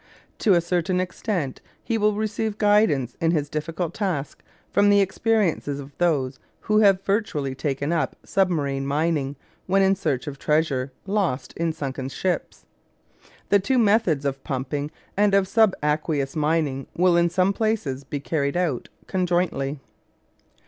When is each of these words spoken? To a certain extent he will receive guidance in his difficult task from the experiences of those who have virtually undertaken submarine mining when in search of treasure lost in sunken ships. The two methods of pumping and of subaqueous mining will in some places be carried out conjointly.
To 0.39 0.53
a 0.55 0.61
certain 0.61 0.99
extent 0.99 1.61
he 1.83 1.95
will 1.95 2.15
receive 2.15 2.57
guidance 2.57 3.15
in 3.21 3.29
his 3.29 3.49
difficult 3.51 3.93
task 3.93 4.41
from 4.71 4.89
the 4.89 4.99
experiences 4.99 5.79
of 5.79 5.95
those 5.99 6.39
who 6.61 6.79
have 6.79 7.03
virtually 7.03 7.51
undertaken 7.51 7.95
submarine 8.25 8.87
mining 8.87 9.35
when 9.67 9.83
in 9.83 9.95
search 9.95 10.25
of 10.25 10.39
treasure 10.39 10.91
lost 11.05 11.53
in 11.53 11.71
sunken 11.71 12.09
ships. 12.09 12.65
The 13.49 13.59
two 13.59 13.77
methods 13.77 14.25
of 14.25 14.43
pumping 14.43 14.89
and 15.15 15.35
of 15.35 15.47
subaqueous 15.47 16.35
mining 16.35 16.87
will 16.97 17.15
in 17.15 17.29
some 17.29 17.53
places 17.53 18.03
be 18.03 18.19
carried 18.19 18.57
out 18.57 18.89
conjointly. 19.05 19.77